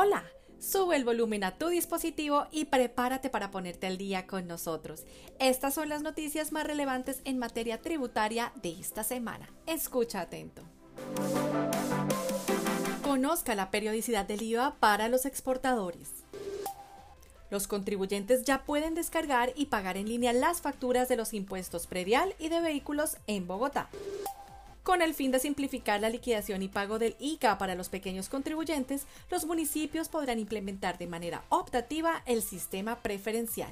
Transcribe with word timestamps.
Hola, 0.00 0.22
sube 0.60 0.94
el 0.94 1.04
volumen 1.04 1.42
a 1.42 1.58
tu 1.58 1.66
dispositivo 1.66 2.46
y 2.52 2.66
prepárate 2.66 3.30
para 3.30 3.50
ponerte 3.50 3.88
al 3.88 3.98
día 3.98 4.28
con 4.28 4.46
nosotros. 4.46 5.02
Estas 5.40 5.74
son 5.74 5.88
las 5.88 6.02
noticias 6.02 6.52
más 6.52 6.64
relevantes 6.64 7.20
en 7.24 7.36
materia 7.36 7.82
tributaria 7.82 8.52
de 8.62 8.78
esta 8.78 9.02
semana. 9.02 9.48
Escucha 9.66 10.20
atento. 10.20 10.62
Conozca 13.02 13.56
la 13.56 13.72
periodicidad 13.72 14.24
del 14.24 14.42
IVA 14.42 14.76
para 14.78 15.08
los 15.08 15.26
exportadores. 15.26 16.10
Los 17.50 17.66
contribuyentes 17.66 18.44
ya 18.44 18.64
pueden 18.64 18.94
descargar 18.94 19.52
y 19.56 19.66
pagar 19.66 19.96
en 19.96 20.08
línea 20.08 20.32
las 20.32 20.60
facturas 20.60 21.08
de 21.08 21.16
los 21.16 21.34
impuestos 21.34 21.88
predial 21.88 22.36
y 22.38 22.50
de 22.50 22.60
vehículos 22.60 23.16
en 23.26 23.48
Bogotá. 23.48 23.88
Con 24.88 25.02
el 25.02 25.12
fin 25.12 25.30
de 25.30 25.38
simplificar 25.38 26.00
la 26.00 26.08
liquidación 26.08 26.62
y 26.62 26.68
pago 26.68 26.98
del 26.98 27.14
ICA 27.18 27.58
para 27.58 27.74
los 27.74 27.90
pequeños 27.90 28.30
contribuyentes, 28.30 29.06
los 29.30 29.44
municipios 29.44 30.08
podrán 30.08 30.38
implementar 30.38 30.96
de 30.96 31.06
manera 31.06 31.44
optativa 31.50 32.22
el 32.24 32.40
sistema 32.40 32.96
preferencial. 33.02 33.68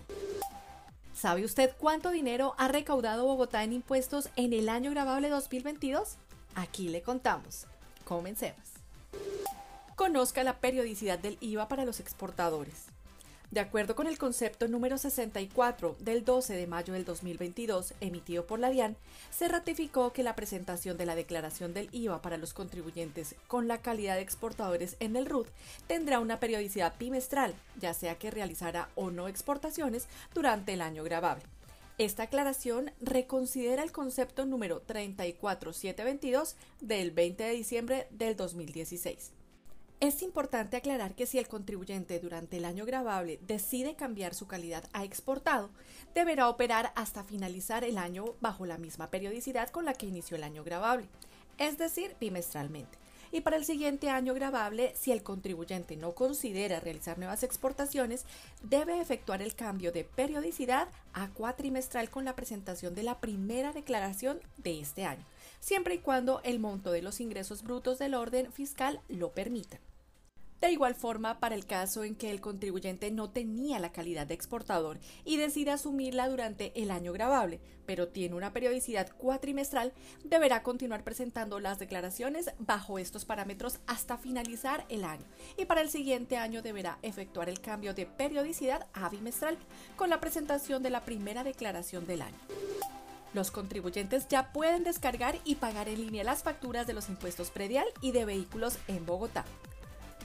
¿Sabe 1.14 1.46
usted 1.46 1.72
cuánto 1.78 2.10
dinero 2.10 2.54
ha 2.58 2.68
recaudado 2.68 3.24
Bogotá 3.24 3.64
en 3.64 3.72
impuestos 3.72 4.28
en 4.36 4.52
el 4.52 4.68
año 4.68 4.90
grabable 4.90 5.30
2022? 5.30 6.18
Aquí 6.54 6.90
le 6.90 7.00
contamos. 7.00 7.66
Comencemos. 8.04 8.68
Conozca 9.94 10.44
la 10.44 10.58
periodicidad 10.58 11.18
del 11.18 11.38
IVA 11.40 11.66
para 11.66 11.86
los 11.86 11.98
exportadores. 11.98 12.88
De 13.56 13.62
acuerdo 13.62 13.96
con 13.96 14.06
el 14.06 14.18
concepto 14.18 14.68
número 14.68 14.98
64 14.98 15.96
del 16.00 16.26
12 16.26 16.52
de 16.52 16.66
mayo 16.66 16.92
del 16.92 17.06
2022 17.06 17.94
emitido 18.02 18.46
por 18.46 18.58
la 18.58 18.68
DIAN, 18.68 18.98
se 19.30 19.48
ratificó 19.48 20.12
que 20.12 20.22
la 20.22 20.36
presentación 20.36 20.98
de 20.98 21.06
la 21.06 21.14
declaración 21.14 21.72
del 21.72 21.88
IVA 21.90 22.20
para 22.20 22.36
los 22.36 22.52
contribuyentes 22.52 23.34
con 23.46 23.66
la 23.66 23.80
calidad 23.80 24.16
de 24.16 24.20
exportadores 24.20 24.98
en 25.00 25.16
el 25.16 25.24
RUT 25.24 25.48
tendrá 25.86 26.20
una 26.20 26.38
periodicidad 26.38 26.92
bimestral, 26.98 27.54
ya 27.80 27.94
sea 27.94 28.18
que 28.18 28.30
realizara 28.30 28.90
o 28.94 29.10
no 29.10 29.26
exportaciones 29.26 30.06
durante 30.34 30.74
el 30.74 30.82
año 30.82 31.02
grabable. 31.02 31.44
Esta 31.96 32.24
aclaración 32.24 32.92
reconsidera 33.00 33.82
el 33.82 33.90
concepto 33.90 34.44
número 34.44 34.80
34722 34.80 36.56
del 36.82 37.10
20 37.10 37.42
de 37.42 37.52
diciembre 37.52 38.06
del 38.10 38.36
2016. 38.36 39.32
Es 39.98 40.20
importante 40.20 40.76
aclarar 40.76 41.14
que 41.14 41.24
si 41.24 41.38
el 41.38 41.48
contribuyente 41.48 42.20
durante 42.20 42.58
el 42.58 42.66
año 42.66 42.84
grabable 42.84 43.38
decide 43.46 43.94
cambiar 43.94 44.34
su 44.34 44.46
calidad 44.46 44.84
a 44.92 45.04
exportado, 45.04 45.70
deberá 46.14 46.50
operar 46.50 46.92
hasta 46.96 47.24
finalizar 47.24 47.82
el 47.82 47.96
año 47.96 48.34
bajo 48.42 48.66
la 48.66 48.76
misma 48.76 49.08
periodicidad 49.10 49.70
con 49.70 49.86
la 49.86 49.94
que 49.94 50.04
inició 50.04 50.36
el 50.36 50.44
año 50.44 50.64
grabable, 50.64 51.08
es 51.56 51.78
decir, 51.78 52.14
bimestralmente. 52.20 52.98
Y 53.32 53.40
para 53.40 53.56
el 53.56 53.64
siguiente 53.64 54.10
año 54.10 54.34
grabable, 54.34 54.94
si 54.96 55.12
el 55.12 55.22
contribuyente 55.22 55.96
no 55.96 56.12
considera 56.12 56.80
realizar 56.80 57.18
nuevas 57.18 57.42
exportaciones, 57.42 58.24
debe 58.62 59.00
efectuar 59.00 59.42
el 59.42 59.54
cambio 59.54 59.92
de 59.92 60.04
periodicidad 60.04 60.88
a 61.12 61.28
cuatrimestral 61.28 62.10
con 62.10 62.24
la 62.24 62.36
presentación 62.36 62.94
de 62.94 63.02
la 63.02 63.20
primera 63.20 63.72
declaración 63.72 64.40
de 64.58 64.80
este 64.80 65.04
año, 65.04 65.24
siempre 65.60 65.94
y 65.94 65.98
cuando 65.98 66.40
el 66.44 66.58
monto 66.58 66.92
de 66.92 67.02
los 67.02 67.20
ingresos 67.20 67.62
brutos 67.62 67.98
del 67.98 68.14
orden 68.14 68.52
fiscal 68.52 69.00
lo 69.08 69.30
permita. 69.32 69.78
De 70.60 70.72
igual 70.72 70.94
forma, 70.94 71.38
para 71.38 71.54
el 71.54 71.66
caso 71.66 72.02
en 72.02 72.14
que 72.14 72.30
el 72.30 72.40
contribuyente 72.40 73.10
no 73.10 73.28
tenía 73.28 73.78
la 73.78 73.92
calidad 73.92 74.26
de 74.26 74.34
exportador 74.34 74.98
y 75.24 75.36
decide 75.36 75.70
asumirla 75.70 76.28
durante 76.28 76.72
el 76.80 76.90
año 76.90 77.12
grabable, 77.12 77.60
pero 77.84 78.08
tiene 78.08 78.34
una 78.34 78.54
periodicidad 78.54 79.12
cuatrimestral, 79.18 79.92
deberá 80.24 80.62
continuar 80.62 81.04
presentando 81.04 81.60
las 81.60 81.78
declaraciones 81.78 82.50
bajo 82.58 82.98
estos 82.98 83.26
parámetros 83.26 83.80
hasta 83.86 84.16
finalizar 84.16 84.86
el 84.88 85.04
año. 85.04 85.24
Y 85.58 85.66
para 85.66 85.82
el 85.82 85.90
siguiente 85.90 86.38
año 86.38 86.62
deberá 86.62 86.98
efectuar 87.02 87.50
el 87.50 87.60
cambio 87.60 87.92
de 87.92 88.06
periodicidad 88.06 88.86
a 88.94 89.10
bimestral 89.10 89.58
con 89.94 90.08
la 90.08 90.20
presentación 90.20 90.82
de 90.82 90.90
la 90.90 91.04
primera 91.04 91.44
declaración 91.44 92.06
del 92.06 92.22
año. 92.22 92.38
Los 93.34 93.50
contribuyentes 93.50 94.26
ya 94.28 94.54
pueden 94.54 94.84
descargar 94.84 95.38
y 95.44 95.56
pagar 95.56 95.90
en 95.90 96.00
línea 96.00 96.24
las 96.24 96.42
facturas 96.42 96.86
de 96.86 96.94
los 96.94 97.10
impuestos 97.10 97.50
predial 97.50 97.86
y 98.00 98.12
de 98.12 98.24
vehículos 98.24 98.78
en 98.88 99.04
Bogotá 99.04 99.44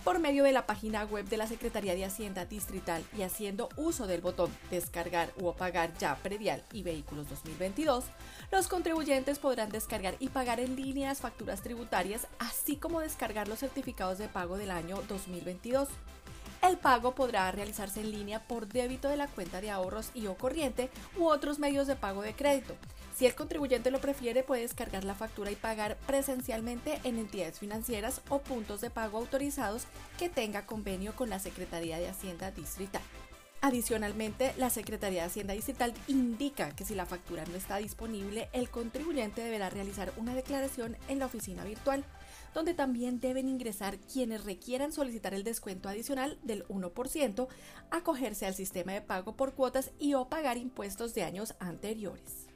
por 0.04 0.20
medio 0.20 0.44
de 0.44 0.52
la 0.52 0.66
página 0.66 1.04
web 1.04 1.26
de 1.26 1.38
la 1.38 1.48
Secretaría 1.48 1.96
de 1.96 2.06
Hacienda 2.06 2.46
Distrital 2.46 3.04
y 3.18 3.22
haciendo 3.22 3.70
uso 3.76 4.08
del 4.08 4.22
botón 4.22 4.52
Descargar 4.70 5.32
o 5.42 5.54
pagar 5.54 5.96
ya 5.98 6.16
predial 6.16 6.64
y 6.74 6.84
vehículos 6.84 7.30
2022, 7.30 8.06
los 8.52 8.68
contribuyentes 8.68 9.40
podrán 9.40 9.70
descargar 9.70 10.16
y 10.20 10.30
pagar 10.30 10.60
en 10.60 10.76
línea 10.76 11.10
las 11.10 11.20
facturas 11.20 11.62
tributarias, 11.62 12.28
así 12.40 12.78
como 12.78 13.02
descargar 13.02 13.48
los 13.48 13.60
certificados 13.60 14.18
de 14.18 14.28
pago 14.28 14.58
del 14.58 14.72
año 14.72 15.02
2022. 15.08 15.88
El 16.64 16.78
pago 16.78 17.16
podrá 17.16 17.52
realizarse 17.52 18.02
en 18.02 18.12
línea 18.12 18.40
por 18.48 18.68
débito 18.68 19.10
de 19.10 19.18
la 19.18 19.28
cuenta 19.28 19.62
de 19.62 19.72
ahorros 19.72 20.12
y 20.14 20.28
o 20.28 20.36
corriente 20.36 20.90
u 21.18 21.26
otros 21.26 21.60
medios 21.60 21.88
de 21.88 21.96
pago 21.96 22.22
de 22.22 22.34
crédito. 22.34 22.76
Si 23.16 23.26
el 23.26 23.36
contribuyente 23.36 23.92
lo 23.92 24.00
prefiere, 24.00 24.44
puede 24.44 24.62
descargar 24.62 25.04
la 25.04 25.16
factura 25.16 25.52
y 25.52 25.56
pagar 25.56 25.98
presencialmente 26.08 27.00
en 27.04 27.18
entidades 27.18 27.60
financieras 27.60 28.22
o 28.30 28.40
puntos 28.40 28.82
de 28.82 28.90
pago 28.90 29.18
autorizados 29.18 29.86
que 30.18 30.30
tenga 30.30 30.66
convenio 30.66 31.16
con 31.16 31.30
la 31.30 31.40
Secretaría 31.40 32.00
de 32.00 32.08
Hacienda 32.08 32.52
Distrital. 32.52 33.02
Adicionalmente, 33.64 34.56
la 34.58 34.72
Secretaría 34.72 35.22
de 35.22 35.28
Hacienda 35.28 35.54
Distrital 35.54 35.94
indica 36.08 36.76
que 36.76 36.84
si 36.84 36.96
la 36.96 37.06
factura 37.06 37.46
no 37.46 37.56
está 37.56 37.78
disponible, 37.78 38.50
el 38.54 38.72
contribuyente 38.72 39.44
deberá 39.44 39.70
realizar 39.70 40.12
una 40.18 40.34
declaración 40.34 40.98
en 41.08 41.20
la 41.20 41.28
oficina 41.28 41.64
virtual, 41.64 42.04
donde 42.56 42.74
también 42.74 43.20
deben 43.20 43.48
ingresar 43.48 44.00
quienes 44.00 44.46
requieran 44.46 44.92
solicitar 44.92 45.36
el 45.36 45.44
descuento 45.44 45.90
adicional 45.90 46.40
del 46.42 46.68
1%, 46.70 47.48
acogerse 47.92 48.48
al 48.48 48.56
sistema 48.56 48.94
de 48.94 49.02
pago 49.02 49.36
por 49.36 49.54
cuotas 49.54 49.92
y 50.00 50.16
o 50.16 50.28
pagar 50.28 50.58
impuestos 50.58 51.14
de 51.14 51.22
años 51.22 51.54
anteriores. 51.60 52.51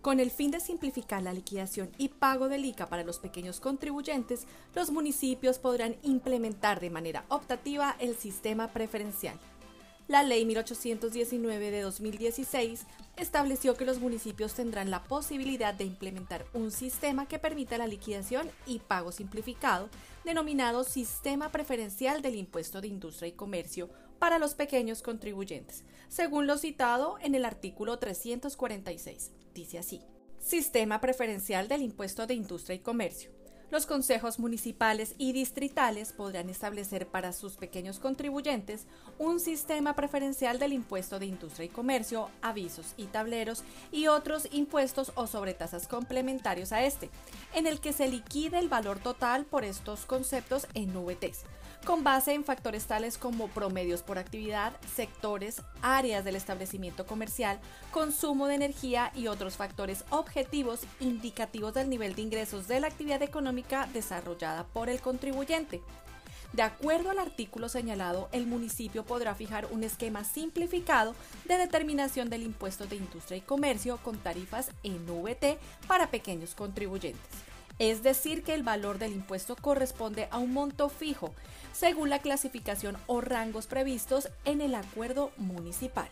Con 0.00 0.20
el 0.20 0.30
fin 0.30 0.52
de 0.52 0.60
simplificar 0.60 1.22
la 1.22 1.32
liquidación 1.32 1.90
y 1.98 2.08
pago 2.08 2.48
del 2.48 2.64
ICA 2.64 2.88
para 2.88 3.02
los 3.02 3.18
pequeños 3.18 3.58
contribuyentes, 3.58 4.46
los 4.74 4.92
municipios 4.92 5.58
podrán 5.58 5.96
implementar 6.02 6.78
de 6.78 6.88
manera 6.88 7.24
optativa 7.28 7.96
el 7.98 8.14
sistema 8.14 8.68
preferencial. 8.68 9.38
La 10.08 10.22
Ley 10.22 10.46
1819 10.46 11.70
de 11.70 11.82
2016 11.82 12.86
estableció 13.18 13.76
que 13.76 13.84
los 13.84 14.00
municipios 14.00 14.54
tendrán 14.54 14.90
la 14.90 15.04
posibilidad 15.04 15.74
de 15.74 15.84
implementar 15.84 16.46
un 16.54 16.70
sistema 16.70 17.28
que 17.28 17.38
permita 17.38 17.76
la 17.76 17.86
liquidación 17.86 18.50
y 18.64 18.78
pago 18.78 19.12
simplificado, 19.12 19.90
denominado 20.24 20.84
Sistema 20.84 21.52
Preferencial 21.52 22.22
del 22.22 22.36
Impuesto 22.36 22.80
de 22.80 22.88
Industria 22.88 23.28
y 23.28 23.32
Comercio 23.32 23.90
para 24.18 24.38
los 24.38 24.54
pequeños 24.54 25.02
contribuyentes, 25.02 25.84
según 26.08 26.46
lo 26.46 26.56
citado 26.56 27.18
en 27.20 27.34
el 27.34 27.44
artículo 27.44 27.98
346. 27.98 29.32
Dice 29.52 29.78
así. 29.78 30.00
Sistema 30.38 31.02
Preferencial 31.02 31.68
del 31.68 31.82
Impuesto 31.82 32.26
de 32.26 32.32
Industria 32.32 32.76
y 32.76 32.78
Comercio 32.78 33.37
los 33.70 33.86
consejos 33.86 34.38
municipales 34.38 35.14
y 35.18 35.32
distritales 35.32 36.12
podrán 36.12 36.48
establecer 36.48 37.06
para 37.06 37.32
sus 37.32 37.56
pequeños 37.56 37.98
contribuyentes 37.98 38.86
un 39.18 39.40
sistema 39.40 39.94
preferencial 39.94 40.58
del 40.58 40.72
impuesto 40.72 41.18
de 41.18 41.26
industria 41.26 41.66
y 41.66 41.68
comercio, 41.68 42.30
avisos 42.40 42.94
y 42.96 43.04
tableros 43.06 43.64
y 43.92 44.06
otros 44.06 44.48
impuestos 44.52 45.12
o 45.14 45.26
sobretasas 45.26 45.86
complementarios 45.86 46.72
a 46.72 46.82
este, 46.84 47.10
en 47.54 47.66
el 47.66 47.80
que 47.80 47.92
se 47.92 48.08
liquide 48.08 48.58
el 48.58 48.68
valor 48.68 48.98
total 48.98 49.44
por 49.44 49.64
estos 49.64 50.06
conceptos 50.06 50.66
en 50.74 50.92
VTs 50.92 51.44
con 51.84 52.04
base 52.04 52.34
en 52.34 52.44
factores 52.44 52.86
tales 52.86 53.18
como 53.18 53.48
promedios 53.48 54.02
por 54.02 54.18
actividad, 54.18 54.72
sectores, 54.94 55.62
áreas 55.80 56.24
del 56.24 56.36
establecimiento 56.36 57.06
comercial, 57.06 57.60
consumo 57.92 58.46
de 58.46 58.56
energía 58.56 59.12
y 59.14 59.28
otros 59.28 59.56
factores 59.56 60.04
objetivos 60.10 60.80
indicativos 61.00 61.74
del 61.74 61.88
nivel 61.88 62.14
de 62.14 62.22
ingresos 62.22 62.68
de 62.68 62.80
la 62.80 62.88
actividad 62.88 63.22
económica 63.22 63.57
desarrollada 63.92 64.64
por 64.64 64.88
el 64.88 65.00
contribuyente. 65.00 65.82
De 66.52 66.62
acuerdo 66.62 67.10
al 67.10 67.18
artículo 67.18 67.68
señalado, 67.68 68.28
el 68.32 68.46
municipio 68.46 69.04
podrá 69.04 69.34
fijar 69.34 69.68
un 69.70 69.84
esquema 69.84 70.24
simplificado 70.24 71.14
de 71.44 71.58
determinación 71.58 72.30
del 72.30 72.42
impuesto 72.42 72.86
de 72.86 72.96
industria 72.96 73.36
y 73.36 73.42
comercio 73.42 73.98
con 73.98 74.16
tarifas 74.18 74.70
en 74.82 75.06
VT 75.06 75.58
para 75.86 76.10
pequeños 76.10 76.54
contribuyentes 76.54 77.48
es 77.78 78.02
decir, 78.02 78.42
que 78.42 78.54
el 78.54 78.62
valor 78.62 78.98
del 78.98 79.12
impuesto 79.12 79.56
corresponde 79.56 80.28
a 80.30 80.38
un 80.38 80.52
monto 80.52 80.88
fijo, 80.88 81.32
según 81.72 82.10
la 82.10 82.18
clasificación 82.18 82.96
o 83.06 83.20
rangos 83.20 83.66
previstos 83.66 84.28
en 84.44 84.60
el 84.60 84.74
acuerdo 84.74 85.30
municipal. 85.36 86.08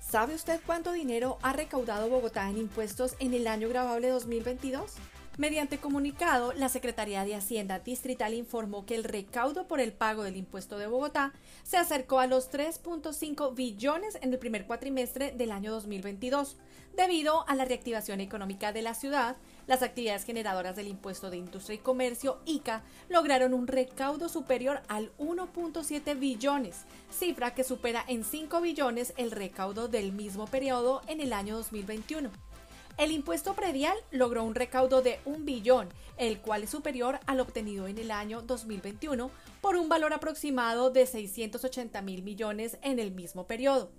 ¿Sabe 0.00 0.34
usted 0.34 0.60
cuánto 0.66 0.92
dinero 0.92 1.38
ha 1.42 1.52
recaudado 1.52 2.08
Bogotá 2.08 2.50
en 2.50 2.58
impuestos 2.58 3.14
en 3.18 3.34
el 3.34 3.46
año 3.46 3.68
grabable 3.68 4.08
2022? 4.08 4.92
Mediante 5.38 5.78
comunicado, 5.78 6.52
la 6.52 6.68
Secretaría 6.68 7.24
de 7.24 7.34
Hacienda 7.34 7.78
Distrital 7.78 8.34
informó 8.34 8.84
que 8.84 8.94
el 8.94 9.02
recaudo 9.02 9.66
por 9.66 9.80
el 9.80 9.94
pago 9.94 10.24
del 10.24 10.36
impuesto 10.36 10.76
de 10.76 10.86
Bogotá 10.86 11.32
se 11.62 11.78
acercó 11.78 12.20
a 12.20 12.26
los 12.26 12.52
3.5 12.52 13.54
billones 13.54 14.18
en 14.20 14.30
el 14.30 14.38
primer 14.38 14.66
cuatrimestre 14.66 15.32
del 15.32 15.50
año 15.50 15.72
2022, 15.72 16.58
debido 16.94 17.48
a 17.48 17.54
la 17.54 17.64
reactivación 17.64 18.20
económica 18.20 18.74
de 18.74 18.82
la 18.82 18.92
ciudad. 18.92 19.38
Las 19.66 19.82
actividades 19.82 20.24
generadoras 20.24 20.76
del 20.76 20.88
impuesto 20.88 21.30
de 21.30 21.38
industria 21.38 21.76
y 21.76 21.78
comercio 21.78 22.42
ICA 22.44 22.82
lograron 23.08 23.54
un 23.54 23.68
recaudo 23.68 24.28
superior 24.28 24.82
al 24.88 25.16
1.7 25.16 26.18
billones, 26.18 26.82
cifra 27.10 27.54
que 27.54 27.64
supera 27.64 28.04
en 28.06 28.24
5 28.24 28.60
billones 28.60 29.14
el 29.16 29.30
recaudo 29.30 29.88
del 29.88 30.12
mismo 30.12 30.46
periodo 30.46 31.00
en 31.06 31.22
el 31.22 31.32
año 31.32 31.56
2021. 31.56 32.51
El 32.98 33.10
impuesto 33.10 33.54
predial 33.54 33.96
logró 34.10 34.44
un 34.44 34.54
recaudo 34.54 35.00
de 35.00 35.18
un 35.24 35.44
billón, 35.44 35.88
el 36.18 36.40
cual 36.40 36.64
es 36.64 36.70
superior 36.70 37.20
al 37.26 37.40
obtenido 37.40 37.88
en 37.88 37.98
el 37.98 38.10
año 38.10 38.42
2021 38.42 39.30
por 39.60 39.76
un 39.76 39.88
valor 39.88 40.12
aproximado 40.12 40.90
de 40.90 41.06
680 41.06 42.02
mil 42.02 42.22
millones 42.22 42.78
en 42.82 42.98
el 42.98 43.10
mismo 43.10 43.46
periodo. 43.46 43.90